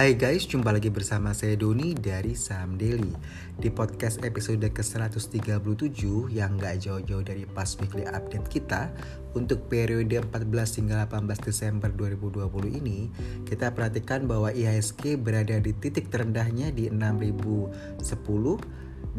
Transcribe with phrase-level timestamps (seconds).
[0.00, 3.12] Hai guys, jumpa lagi bersama saya Doni dari Saham Daily.
[3.60, 6.00] Di podcast episode ke-137
[6.32, 8.88] yang gak jauh-jauh dari pas weekly update kita
[9.36, 13.12] Untuk periode 14 hingga 18 Desember 2020 ini
[13.44, 18.08] Kita perhatikan bahwa IHSG berada di titik terendahnya di 6010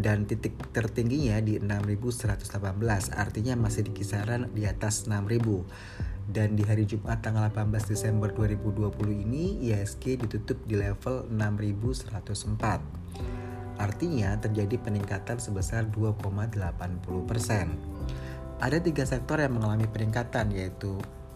[0.01, 6.87] dan titik tertingginya di 6118 artinya masih di kisaran di atas 6000 dan di hari
[6.87, 13.75] Jumat tanggal 18 Desember 2020 ini IHSG ditutup di level 6104.
[13.75, 18.63] Artinya terjadi peningkatan sebesar 2,80%.
[18.63, 20.95] Ada tiga sektor yang mengalami peningkatan yaitu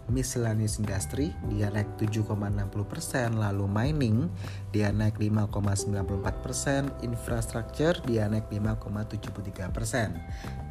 [0.09, 4.29] miscellaneous industry dia naik 7,60%, lalu mining
[4.69, 10.13] dia naik 5,94%, infrastructure dia naik 5,73%.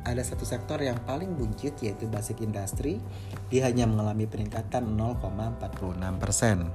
[0.05, 3.01] Ada satu sektor yang paling buncit yaitu basic industry,
[3.49, 6.69] dia hanya mengalami peningkatan 0,46%.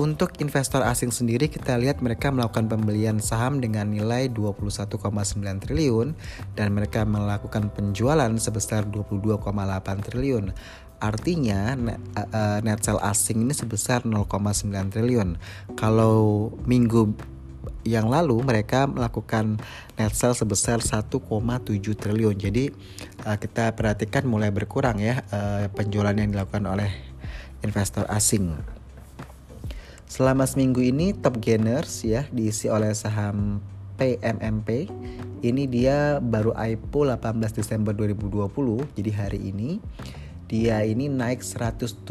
[0.00, 4.96] Untuk investor asing sendiri kita lihat mereka melakukan pembelian saham dengan nilai 21,9
[5.60, 6.16] triliun
[6.56, 9.44] dan mereka melakukan penjualan sebesar 22,8
[10.00, 10.56] triliun.
[11.04, 15.36] Artinya net, sell asing ini sebesar 0,9 triliun.
[15.76, 17.12] Kalau minggu
[17.84, 19.60] yang lalu mereka melakukan
[20.00, 21.12] net sell sebesar 1,7
[21.92, 22.40] triliun.
[22.40, 22.72] Jadi
[23.20, 25.20] kita perhatikan mulai berkurang ya
[25.76, 26.88] penjualan yang dilakukan oleh
[27.60, 28.79] investor asing.
[30.10, 33.62] Selama seminggu ini top gainers ya diisi oleh saham
[33.94, 34.90] PMMP.
[35.38, 39.78] Ini dia baru IPO 18 Desember 2020, jadi hari ini
[40.50, 42.10] dia ini naik 177,70%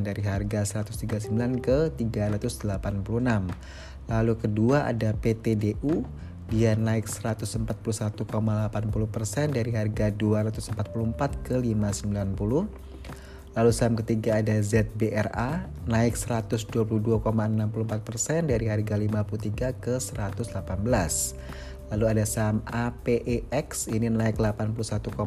[0.00, 2.08] dari harga 139 ke 386.
[4.08, 6.08] Lalu kedua ada PTDU
[6.48, 8.24] dia naik 141,80%
[9.52, 12.89] dari harga 244 ke 590.
[13.50, 20.54] Lalu saham ketiga ada ZBRA naik 122,64% dari harga 53 ke 118.
[21.90, 25.18] Lalu ada saham APEX ini naik 81,62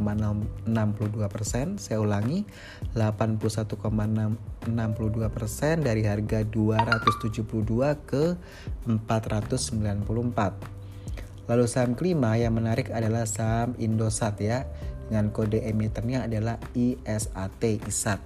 [1.28, 1.76] persen.
[1.76, 2.48] Saya ulangi
[2.96, 3.92] 81,62
[5.28, 8.40] persen dari harga 272 ke
[8.88, 10.80] 494.
[11.44, 14.64] Lalu saham kelima yang menarik adalah saham Indosat ya
[15.14, 18.18] dengan kode emitennya adalah ISAT ISAT.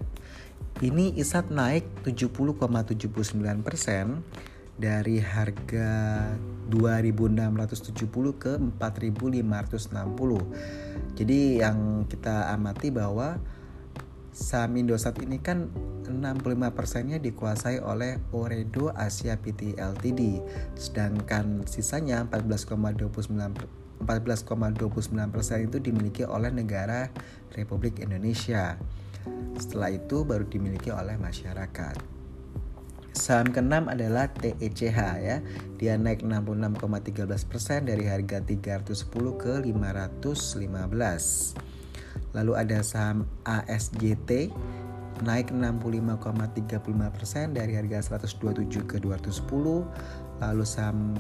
[0.80, 3.04] Ini ISAT naik 70,79
[3.60, 4.24] persen
[4.80, 6.32] dari harga
[6.72, 7.92] 2670
[8.40, 11.20] ke 4560.
[11.20, 13.36] Jadi yang kita amati bahwa
[14.32, 15.68] saham Indosat ini kan
[16.08, 20.40] 65 persennya dikuasai oleh Oredo Asia PT Ltd
[20.80, 27.10] sedangkan sisanya 14,29 14,29 persen itu dimiliki oleh negara
[27.58, 28.78] Republik Indonesia.
[29.58, 32.18] Setelah itu baru dimiliki oleh masyarakat.
[33.18, 35.42] Saham keenam adalah TECH ya.
[35.82, 41.58] Dia naik 66,13% dari harga 310 ke 515.
[42.38, 44.54] Lalu ada saham ASJT
[45.26, 49.42] naik 65,35% dari harga 127 ke 210.
[50.38, 51.18] Lalu saham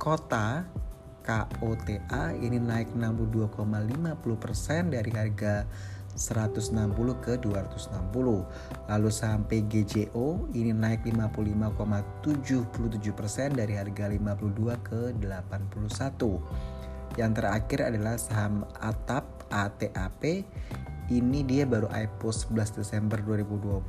[0.00, 0.64] Kota
[1.22, 5.62] KOTA ini naik 62,50% dari harga
[6.12, 8.44] 160 ke 260.
[8.90, 16.36] Lalu saham PGJO ini naik 55,77% dari harga 52 ke 81.
[17.16, 20.48] Yang terakhir adalah saham ATAP ATAP
[21.12, 23.84] ini dia baru IPO 11 Desember 2020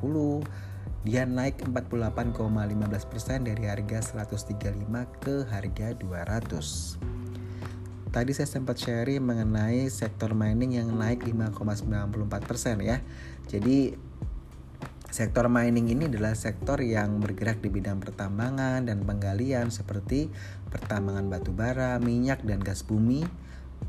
[1.03, 7.22] dia naik 48,15% dari harga 135 ke harga 200
[8.13, 13.01] tadi saya sempat sharing mengenai sektor mining yang naik 5,94% ya.
[13.49, 13.97] Jadi
[15.09, 20.29] sektor mining ini adalah sektor yang bergerak di bidang pertambangan dan penggalian seperti
[20.69, 23.25] pertambangan batu bara, minyak dan gas bumi,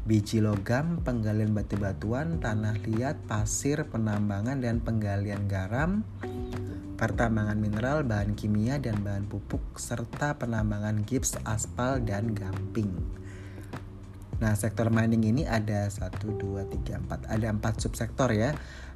[0.09, 6.00] biji logam, penggalian batu-batuan, tanah liat, pasir, penambangan dan penggalian garam,
[6.97, 13.24] pertambangan mineral, bahan kimia dan bahan pupuk serta penambangan gips, aspal dan gamping.
[14.42, 17.31] Nah, sektor mining ini ada 1 2 3 4.
[17.31, 18.54] Ada 4 subsektor ya.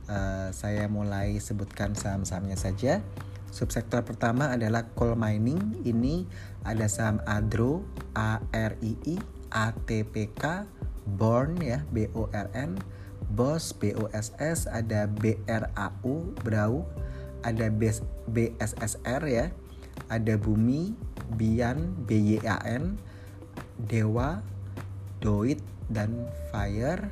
[0.09, 3.05] Uh, saya mulai sebutkan saham-sahamnya saja.
[3.49, 5.81] Subsektor pertama adalah coal mining.
[5.85, 6.29] Ini
[6.65, 9.17] ada saham Adro, ARII,
[9.49, 10.69] ATPK,
[11.09, 12.77] Born ya, B O R N,
[13.33, 16.85] BOS, BOSS, ada BRAU, Brau,
[17.45, 17.67] ada
[18.29, 19.47] BSSR ya,
[20.09, 20.93] ada Bumi,
[21.37, 23.01] Bian, BYAN,
[23.81, 24.45] Dewa,
[25.19, 25.59] Doit
[25.91, 27.11] dan Fire.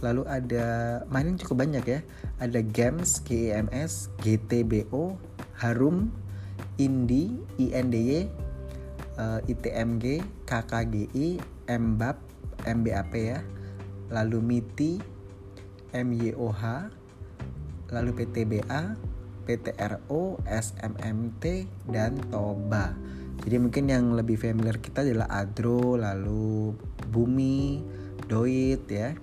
[0.00, 0.66] Lalu ada
[1.12, 2.00] mining cukup banyak ya.
[2.40, 5.16] Ada Games, GEMS, GTBO,
[5.60, 6.08] Harum,
[6.80, 8.28] INDI, INDY,
[9.20, 12.18] uh, ITMG, KKGI, MBAP,
[12.64, 13.40] MBAP ya,
[14.08, 14.92] lalu MITI,
[15.92, 16.62] MYOH,
[17.92, 18.96] lalu PTBA,
[19.44, 21.44] PTRO, SMMT,
[21.90, 22.94] dan TOBA.
[23.40, 26.76] Jadi mungkin yang lebih familiar kita adalah Adro, lalu
[27.10, 27.82] Bumi,
[28.30, 29.18] Doit ya,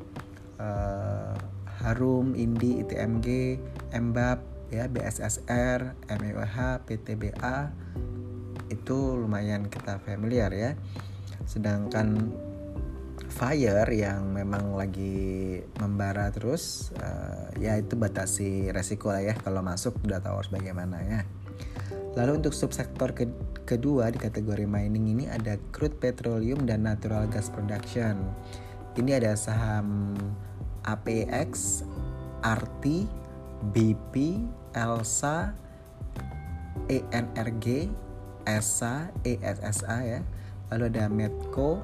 [0.60, 1.36] uh,
[1.80, 3.58] Harum, Indi, ITMG,
[3.96, 7.72] Mbap, ya, BSSR, MEWH, PTBA
[8.68, 10.76] itu lumayan kita familiar ya.
[11.48, 12.36] Sedangkan
[13.28, 19.94] fire yang memang lagi membara terus uh, ya itu batasi resiko lah ya kalau masuk
[20.02, 21.22] udah tahu harus bagaimana ya
[22.18, 23.30] lalu untuk subsektor ke
[23.70, 28.18] kedua di kategori mining ini ada crude petroleum dan natural gas production
[28.98, 30.18] ini ada saham
[30.82, 31.84] APX,
[32.42, 33.06] RT,
[33.76, 34.42] BP,
[34.74, 35.54] ELSA,
[36.90, 37.94] ENRG,
[38.48, 40.20] ESA, ESSA ya.
[40.74, 41.84] Lalu ada Medco,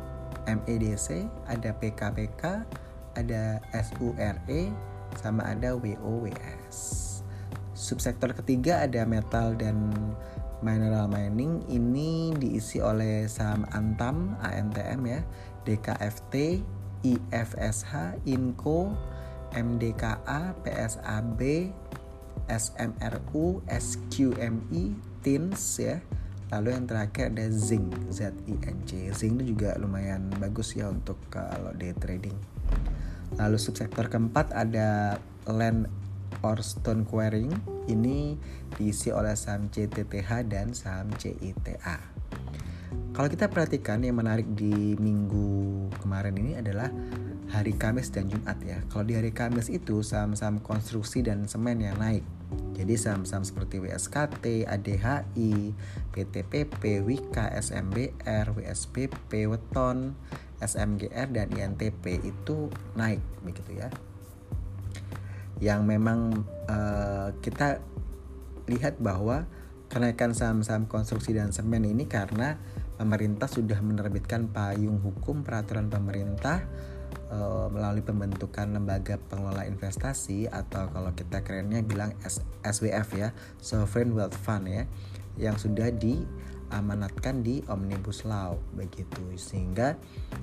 [0.50, 2.65] MEDC, ada PKPK,
[3.13, 4.74] ada SURE,
[5.19, 7.12] sama ada WOWS.
[7.74, 9.94] Subsektor ketiga ada metal dan
[10.64, 15.20] mineral mining ini diisi oleh saham Antam, ANTM ya,
[15.68, 16.64] DKFT,
[17.04, 18.96] IFSH, INCO,
[19.52, 21.42] MDKA, PSAB,
[22.48, 24.84] SMRU, SQMI,
[25.22, 25.98] TINS ya,
[26.54, 29.10] Lalu yang terakhir ada zinc, Z-I-N-C.
[29.18, 32.38] Zinc itu juga lumayan bagus ya untuk kalau day trading.
[33.42, 35.18] Lalu subsektor keempat ada
[35.50, 35.90] land
[36.41, 37.53] or stone quarrying.
[37.85, 38.39] Ini
[38.74, 41.97] diisi oleh saham CTTH dan saham CITA.
[43.13, 46.89] Kalau kita perhatikan yang menarik di minggu kemarin ini adalah
[47.53, 48.81] hari Kamis dan Jumat ya.
[48.89, 52.25] Kalau di hari Kamis itu saham-saham konstruksi dan semen yang naik
[52.74, 55.53] jadi saham-saham seperti WSKT, ADHI,
[56.09, 60.18] PTPP, Wika, SMBR, WSPP, Weton,
[60.57, 63.89] SMGR dan INTP itu naik begitu ya.
[65.63, 67.80] Yang memang uh, kita
[68.68, 69.48] lihat bahwa
[69.88, 72.60] kenaikan saham-saham konstruksi dan semen ini karena
[73.00, 76.68] pemerintah sudah menerbitkan payung hukum peraturan pemerintah
[77.31, 82.12] uh, melalui pembentukan lembaga pengelola investasi atau kalau kita kerennya bilang
[82.65, 83.30] SWF ya,
[83.62, 84.83] Sovereign Wealth Fund ya,
[85.38, 85.89] yang sudah
[86.74, 89.22] diamanatkan di Omnibus Law begitu.
[89.38, 89.94] Sehingga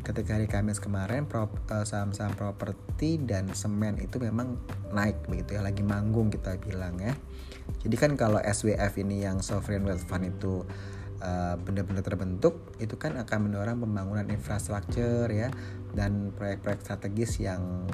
[0.07, 4.55] ketika hari Kamis kemarin prop, uh, saham-saham properti dan semen itu memang
[4.95, 7.19] naik begitu ya, lagi manggung kita bilang ya.
[7.83, 10.63] Jadi kan kalau SWF ini yang Sovereign Wealth Fund itu
[11.19, 15.51] uh, benar-benar terbentuk itu kan akan mendorong pembangunan infrastruktur ya
[15.99, 17.91] dan proyek-proyek strategis yang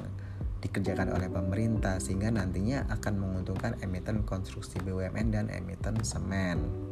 [0.61, 6.86] dikerjakan oleh pemerintah sehingga nantinya akan menguntungkan emiten konstruksi BUMN dan emiten semen.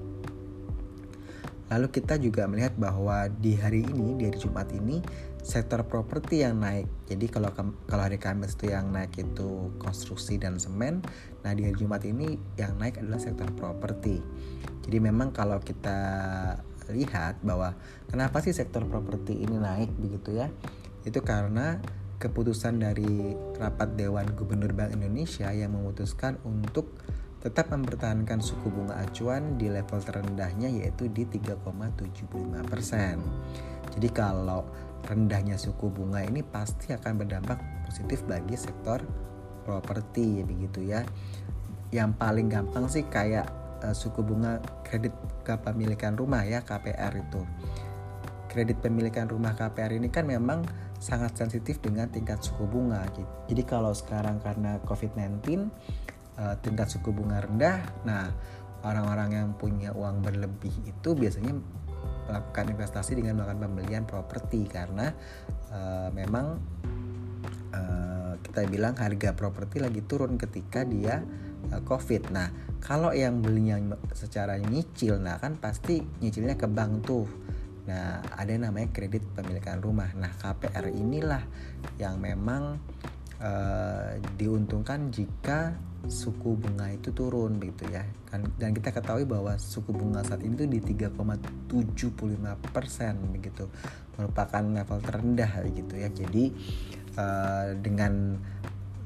[1.75, 5.03] Lalu kita juga melihat bahwa di hari ini, di hari Jumat ini,
[5.43, 6.87] sektor properti yang naik.
[7.11, 7.51] Jadi kalau
[7.83, 11.03] kalau hari Kamis itu yang naik itu konstruksi dan semen,
[11.43, 14.23] nah di hari Jumat ini yang naik adalah sektor properti.
[14.87, 15.99] Jadi memang kalau kita
[16.95, 17.75] lihat bahwa
[18.07, 20.47] kenapa sih sektor properti ini naik begitu ya?
[21.03, 21.83] Itu karena
[22.23, 26.87] keputusan dari rapat Dewan Gubernur Bank Indonesia yang memutuskan untuk
[27.45, 32.65] tetap mempertahankan suku bunga acuan di level terendahnya yaitu di 3,75%.
[33.93, 34.65] Jadi kalau
[35.05, 38.97] rendahnya suku bunga ini pasti akan berdampak positif bagi sektor
[39.61, 41.05] properti begitu ya.
[41.93, 43.45] Yang paling gampang sih kayak
[43.85, 45.13] uh, suku bunga kredit
[45.45, 47.45] kepemilikan rumah ya KPR itu.
[48.49, 50.65] Kredit pemilikan rumah KPR ini kan memang
[50.97, 53.05] sangat sensitif dengan tingkat suku bunga.
[53.45, 55.69] Jadi kalau sekarang karena COVID-19
[56.39, 57.83] uh, tingkat suku bunga rendah.
[58.07, 58.31] Nah,
[58.85, 61.55] orang-orang yang punya uang berlebih itu biasanya
[62.25, 65.13] melakukan investasi dengan melakukan pembelian properti karena
[65.69, 66.57] uh, memang
[67.73, 71.21] uh, kita bilang harga properti lagi turun ketika dia
[71.65, 72.29] COVID.
[72.29, 73.81] Nah, kalau yang belinya
[74.13, 77.25] secara nyicil, nah kan pasti nyicilnya ke bank tuh.
[77.85, 80.09] Nah, ada namanya kredit pemilikan rumah.
[80.13, 81.41] Nah, KPR inilah
[82.01, 82.77] yang memang
[83.41, 85.73] uh, diuntungkan jika
[86.07, 88.05] suku bunga itu turun begitu ya.
[88.29, 91.11] Kan dan kita ketahui bahwa suku bunga saat ini tuh di 3,75
[92.73, 93.69] persen begitu
[94.15, 96.09] merupakan level terendah gitu ya.
[96.09, 96.43] Jadi
[97.17, 98.37] uh, dengan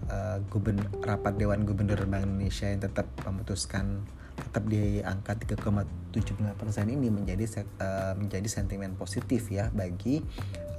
[0.10, 4.04] uh, gubern rapat Dewan Gubernur Bank Indonesia yang tetap memutuskan
[4.40, 7.46] tetap di angka 3,75 persen ini menjadi
[7.84, 10.24] uh, menjadi sentimen positif ya bagi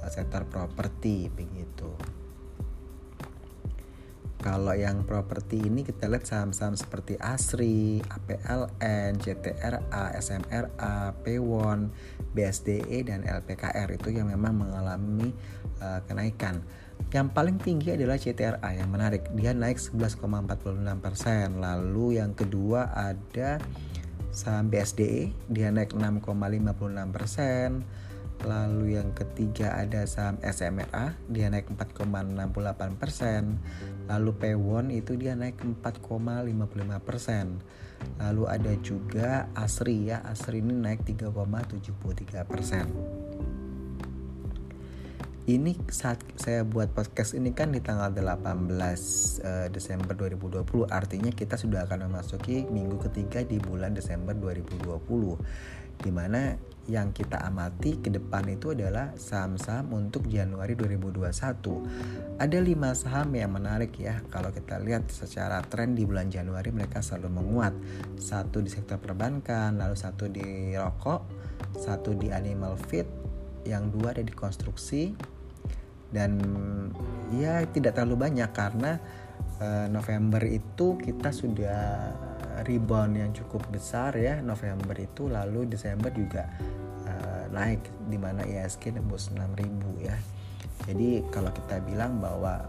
[0.01, 2.20] uh, sektor properti begitu.
[4.41, 11.79] Kalau yang properti ini kita lihat saham-saham seperti Asri, APLN, CTRA, SMRA, P1,
[12.33, 15.29] BSDE dan LPKR itu yang memang mengalami
[15.77, 16.65] uh, kenaikan.
[17.13, 21.61] Yang paling tinggi adalah CTRA yang menarik, dia naik 11,46%.
[21.61, 23.61] Lalu yang kedua ada
[24.33, 28.09] saham BSDE, dia naik 6,56%
[28.41, 33.61] Lalu yang ketiga ada saham SMRA, dia naik 4,68 persen.
[34.09, 37.61] Lalu P1 itu dia naik 4,55 persen.
[38.17, 42.85] Lalu ada juga Asri ya, Asri ini naik 3,73 persen.
[45.41, 48.45] Ini saat saya buat podcast ini kan di tanggal 18
[49.41, 54.85] uh, Desember 2020 Artinya kita sudah akan memasuki minggu ketiga di bulan Desember 2020
[56.01, 56.57] Di mana
[56.89, 62.41] yang kita amati ke depan itu adalah saham-saham untuk Januari 2021.
[62.41, 67.05] Ada lima saham yang menarik ya kalau kita lihat secara tren di bulan Januari mereka
[67.05, 67.73] selalu menguat.
[68.17, 71.21] Satu di sektor perbankan, lalu satu di rokok,
[71.77, 73.05] satu di animal feed,
[73.65, 75.13] yang dua ada di konstruksi
[76.11, 76.35] dan
[77.31, 78.99] ya tidak terlalu banyak karena
[79.63, 82.11] uh, November itu kita sudah
[82.67, 86.47] rebound yang cukup besar ya November itu lalu Desember juga
[87.07, 90.15] uh, naik di mana ISG tembus 6000 ya.
[90.89, 92.65] Jadi kalau kita bilang bahwa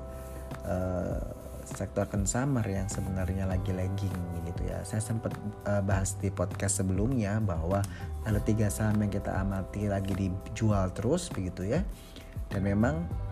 [0.69, 1.21] uh,
[1.63, 4.85] sektor consumer yang sebenarnya lagi lagging gitu ya.
[4.85, 5.33] Saya sempat
[5.65, 7.81] uh, bahas di podcast sebelumnya bahwa
[8.27, 11.81] ada tiga saham yang kita amati lagi dijual terus begitu ya.
[12.53, 13.09] Dan memang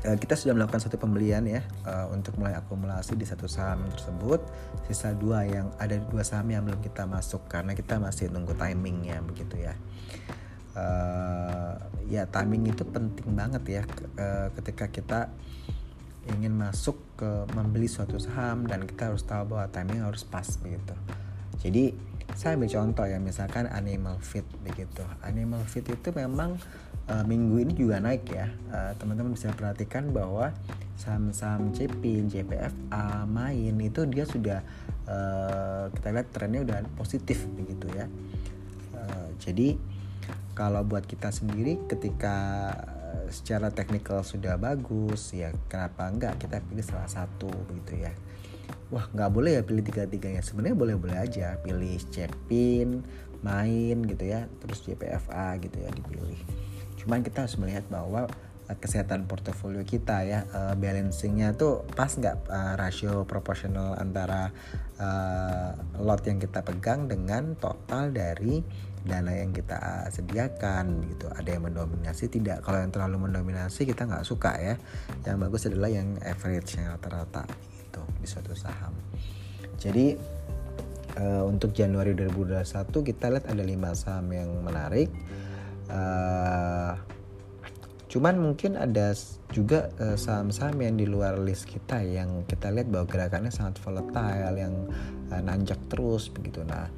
[0.00, 4.40] kita sudah melakukan satu pembelian ya uh, untuk mulai akumulasi di satu saham tersebut.
[4.88, 9.20] Sisa dua yang ada dua saham yang belum kita masuk karena kita masih nunggu timingnya
[9.20, 9.76] begitu ya.
[10.72, 11.76] Uh,
[12.08, 13.82] ya timing itu penting banget ya
[14.16, 15.20] uh, ketika kita
[16.30, 20.96] ingin masuk ke membeli suatu saham dan kita harus tahu bahwa timing harus pas begitu.
[21.60, 21.92] Jadi
[22.32, 25.04] saya ambil contoh ya misalkan animal feed begitu.
[25.20, 26.56] Animal feed itu memang
[27.10, 28.46] uh, minggu ini juga naik ya.
[28.70, 30.54] Uh, teman-teman bisa perhatikan bahwa
[30.94, 34.62] saham-saham Cepin, JPFA, Main itu dia sudah
[35.10, 38.06] uh, kita lihat trennya udah positif begitu ya.
[38.94, 39.74] Uh, jadi
[40.54, 42.70] kalau buat kita sendiri ketika
[43.30, 48.12] secara teknikal sudah bagus ya kenapa enggak kita pilih salah satu begitu ya.
[48.90, 53.06] Wah nggak boleh ya pilih tiga tiganya sebenarnya boleh boleh aja pilih Cepin
[53.40, 56.36] main gitu ya terus JPFA gitu ya dipilih
[57.00, 58.28] cuman kita harus melihat bahwa
[58.68, 64.52] uh, kesehatan portofolio kita ya uh, balancingnya tuh pas nggak uh, rasio proporsional antara
[65.00, 68.60] uh, lot yang kita pegang dengan total dari
[69.00, 71.32] dana yang kita sediakan gitu.
[71.32, 72.60] Ada yang mendominasi tidak.
[72.60, 74.74] Kalau yang terlalu mendominasi kita nggak suka ya.
[75.24, 77.48] Yang bagus adalah yang average yang rata-rata
[77.80, 78.92] gitu di suatu saham.
[79.80, 80.20] Jadi
[81.16, 82.60] uh, untuk Januari 2021
[82.92, 85.08] kita lihat ada lima saham yang menarik
[85.90, 86.94] uh,
[88.10, 89.14] cuman mungkin ada
[89.54, 94.54] juga eh, saham-saham yang di luar list kita yang kita lihat bahwa gerakannya sangat volatile
[94.58, 94.74] yang
[95.30, 96.66] uh, nanjak terus begitu.
[96.66, 96.90] Nah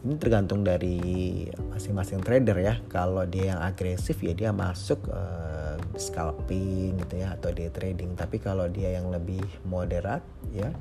[0.00, 2.74] ini tergantung dari masing-masing trader ya.
[2.88, 8.16] Kalau dia yang agresif ya dia masuk uh, scalping gitu ya atau dia trading.
[8.16, 10.72] Tapi kalau dia yang lebih moderat ya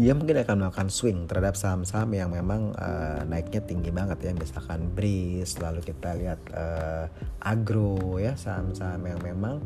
[0.00, 4.32] dia mungkin akan melakukan swing terhadap saham-saham yang memang uh, naiknya tinggi banget ya.
[4.32, 7.04] Misalkan Breeze lalu kita lihat uh,
[7.44, 9.60] agro ya saham-saham yang memang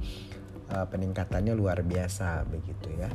[0.74, 3.10] uh, peningkatannya luar biasa begitu ya.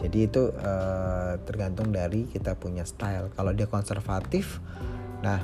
[0.00, 3.28] Jadi itu uh, tergantung dari kita punya style.
[3.36, 4.60] Kalau dia konservatif
[5.22, 5.38] nah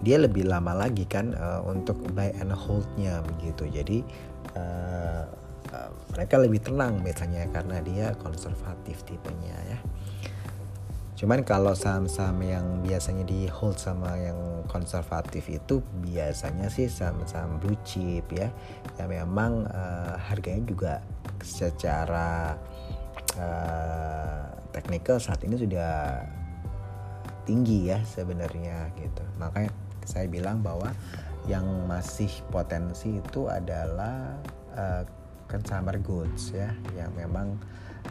[0.00, 3.68] dia lebih lama lagi kan uh, untuk buy and holdnya begitu.
[3.68, 3.98] Jadi
[5.72, 9.78] uh, mereka lebih tenang biasanya karena dia konservatif tipenya ya.
[11.16, 14.36] Cuman kalau saham-saham yang biasanya di hold sama yang
[14.68, 18.52] konservatif itu biasanya sih saham-saham blue chip ya.
[19.00, 20.94] Yang memang uh, harganya juga
[21.40, 22.60] secara
[23.40, 24.44] uh,
[24.76, 26.20] teknikal saat ini sudah
[27.48, 29.24] tinggi ya sebenarnya gitu.
[29.40, 29.72] Makanya
[30.04, 30.92] saya bilang bahwa
[31.48, 34.36] yang masih potensi itu adalah
[34.76, 35.02] uh,
[35.46, 37.58] consumer goods ya yang memang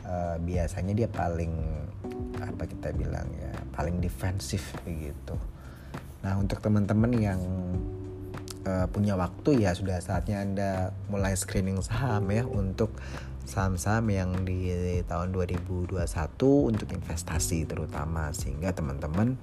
[0.04, 1.54] uh, biasanya dia paling
[2.40, 5.36] apa kita bilang ya paling defensif begitu.
[6.24, 7.42] Nah untuk teman-teman yang
[8.66, 10.72] uh, punya waktu ya sudah saatnya anda
[11.08, 12.92] mulai screening saham ya untuk
[13.46, 14.74] saham-saham yang di
[15.06, 16.02] tahun 2021
[16.42, 19.38] untuk investasi terutama sehingga teman-teman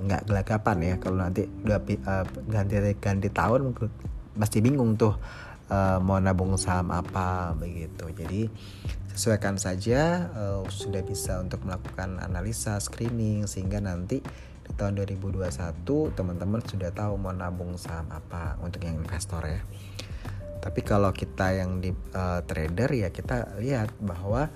[0.00, 3.76] nggak uh, gelagapan ya kalau nanti udah uh, ganti ganti tahun
[4.36, 5.16] masih bingung tuh
[5.70, 8.10] uh, mau nabung saham apa begitu.
[8.12, 8.48] Jadi
[9.16, 14.20] sesuaikan saja uh, sudah bisa untuk melakukan analisa screening sehingga nanti
[14.66, 15.46] di tahun 2021
[16.12, 19.62] teman-teman sudah tahu mau nabung saham apa untuk yang investor ya.
[20.60, 24.50] Tapi kalau kita yang di uh, trader ya kita lihat bahwa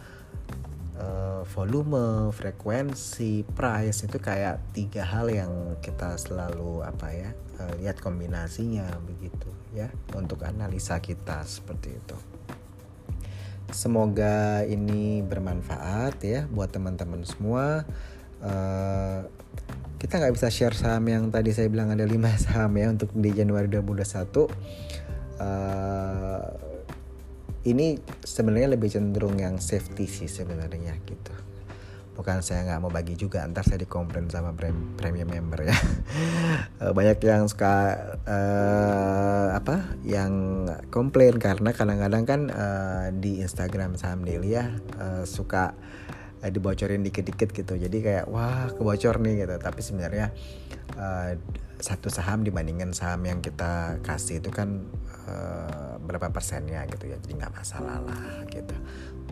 [1.01, 7.99] uh, volume, frekuensi, price itu kayak tiga hal yang kita selalu apa ya uh, lihat
[8.05, 12.17] kombinasinya begitu ya untuk analisa kita seperti itu.
[13.71, 17.87] Semoga ini bermanfaat ya buat teman-teman semua.
[18.43, 19.25] Uh,
[20.01, 23.31] kita nggak bisa share saham yang tadi saya bilang ada lima saham ya untuk di
[23.37, 24.49] Januari 2021
[25.39, 26.70] uh,
[27.69, 31.35] ini sebenarnya lebih cenderung yang safety sih sebenarnya gitu.
[32.17, 34.53] Bukan saya nggak mau bagi juga ntar saya dikomplain sama
[34.97, 35.77] premium member ya.
[36.81, 37.93] Eh, banyak yang suka
[38.25, 45.77] uh, apa yang komplain karena kadang-kadang kan uh, di Instagram saham daily ya uh, suka
[46.41, 47.77] uh, dibocorin dikit-dikit gitu.
[47.77, 49.57] Jadi kayak wah kebocor nih gitu.
[49.61, 50.33] Tapi sebenarnya
[50.97, 51.37] uh,
[51.81, 54.85] satu saham dibandingkan saham yang kita kasih itu kan
[55.27, 57.17] uh, berapa persennya gitu ya.
[57.19, 58.77] Jadi nggak masalah lah gitu.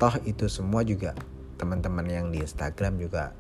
[0.00, 1.12] Toh itu semua juga
[1.58, 3.34] teman-teman yang di Instagram juga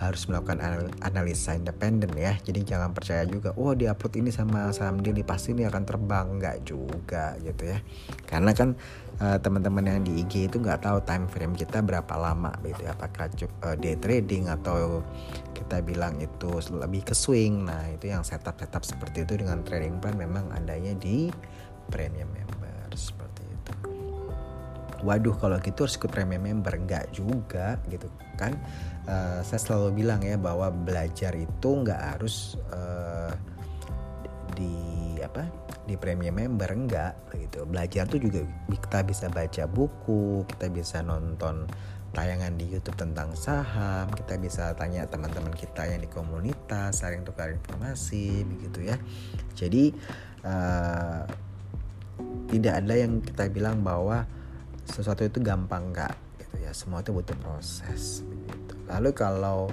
[0.00, 0.58] harus melakukan
[1.04, 2.32] analisa independen ya.
[2.40, 6.26] Jadi jangan percaya juga oh di upload ini sama saham daily pasti ini akan terbang.
[6.40, 7.78] Nggak juga gitu ya.
[8.24, 8.80] Karena kan
[9.20, 12.96] uh, teman-teman yang di IG itu nggak tahu time frame kita berapa lama gitu ya.
[12.96, 15.04] Apakah uh, day trading atau
[15.52, 17.68] kita bilang itu lebih ke swing.
[17.68, 21.28] Nah itu yang setup setup seperti itu dengan trading plan memang adanya di
[21.92, 22.69] premium member
[25.02, 26.74] waduh kalau gitu harus ikut premium member.
[26.76, 28.56] Nggak juga gitu kan?
[29.08, 33.32] Uh, saya selalu bilang ya bahwa belajar itu nggak harus uh,
[34.54, 35.46] di apa
[35.84, 37.66] di premium member enggak gitu.
[37.66, 41.66] Belajar tuh juga kita bisa baca buku kita bisa nonton
[42.10, 47.54] tayangan di YouTube tentang saham kita bisa tanya teman-teman kita yang di komunitas saling tukar
[47.54, 48.96] informasi begitu ya.
[49.54, 49.94] Jadi
[50.42, 51.22] uh,
[52.50, 54.26] tidak ada yang kita bilang bahwa
[54.90, 56.70] sesuatu itu gampang enggak gitu ya.
[56.74, 58.74] Semua itu butuh proses begitu.
[58.90, 59.70] Lalu kalau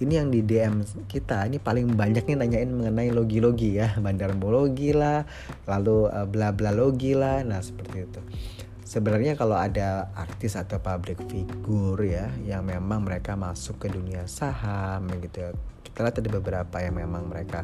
[0.00, 3.98] ini yang di DM kita ini paling banyak nih nanyain mengenai logi-logi ya.
[4.04, 5.28] Bandarmologi lah
[5.68, 8.20] lalu uh, bla bla logi lah nah seperti itu.
[8.90, 15.06] Sebenarnya kalau ada artis atau public figure ya yang memang mereka masuk ke dunia saham
[15.20, 15.50] gitu ya.
[15.86, 17.62] Kita lihat ada beberapa yang memang mereka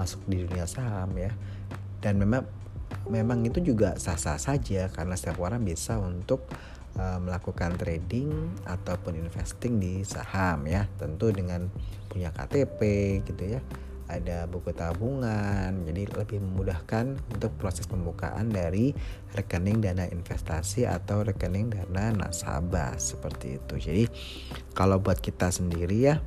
[0.00, 1.28] masuk di dunia saham ya.
[2.00, 2.61] Dan memang
[3.12, 6.48] memang itu juga sah-sah saja karena setiap orang bisa untuk
[6.96, 10.88] uh, melakukan trading ataupun investing di saham ya.
[10.96, 11.68] Tentu dengan
[12.08, 12.80] punya KTP
[13.28, 13.60] gitu ya
[14.12, 18.92] ada buku tabungan jadi lebih memudahkan untuk proses pembukaan dari
[19.32, 23.74] rekening dana investasi atau rekening dana nasabah seperti itu.
[23.80, 24.04] Jadi
[24.76, 26.20] kalau buat kita sendiri ya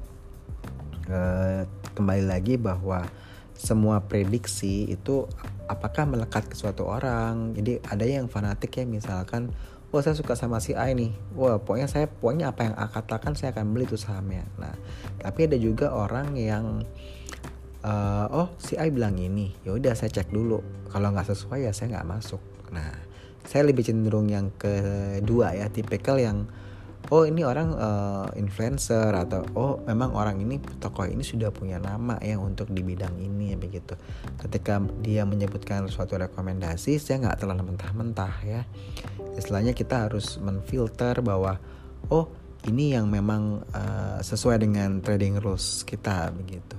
[1.06, 3.06] eh, kembali lagi bahwa
[3.55, 5.25] semua prediksi itu
[5.65, 7.55] apakah melekat ke suatu orang.
[7.55, 9.55] Jadi ada yang fanatik ya misalkan
[9.89, 13.33] wah saya suka sama si A nih wah pokoknya saya pokoknya apa yang A katakan
[13.39, 14.43] saya akan beli tuh sahamnya.
[14.59, 14.75] Nah
[15.23, 16.83] tapi ada juga orang yang
[17.81, 19.55] uh, oh si A bilang ini.
[19.63, 20.59] Ya udah saya cek dulu.
[20.91, 22.43] Kalau nggak sesuai ya saya nggak masuk.
[22.75, 22.91] Nah
[23.45, 26.49] saya lebih cenderung yang kedua ya tipikal yang
[27.13, 32.17] oh ini orang uh, influencer atau oh memang orang ini tokoh ini sudah punya nama
[32.21, 33.93] ya untuk di bidang ini begitu.
[34.41, 38.61] Ketika dia menyebutkan suatu rekomendasi saya nggak terlalu mentah-mentah ya.
[39.37, 41.61] Istilahnya kita harus menfilter bahwa
[42.09, 42.31] oh
[42.65, 46.77] ini yang memang uh, sesuai dengan trading rules kita begitu.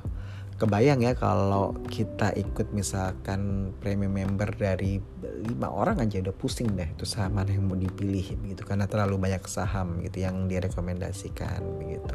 [0.56, 4.96] Kebayang ya kalau kita ikut misalkan premium member dari
[5.42, 9.20] lima orang aja udah pusing deh itu saham mana yang mau dipilih begitu karena terlalu
[9.20, 12.14] banyak saham gitu yang direkomendasikan begitu.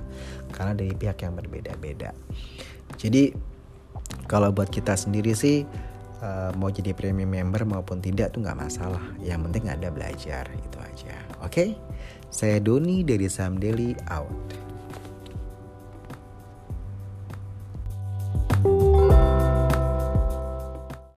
[0.50, 2.12] Karena dari pihak yang berbeda-beda.
[2.98, 3.32] Jadi
[4.26, 5.64] kalau buat kita sendiri sih
[6.24, 9.04] uh, mau jadi premium member maupun tidak tuh nggak masalah.
[9.22, 11.16] Yang penting ada belajar itu aja.
[11.42, 11.52] Oke?
[11.52, 11.70] Okay?
[12.32, 14.71] saya Doni dari Saham Daily out